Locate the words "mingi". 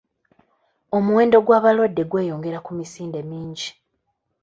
3.29-3.69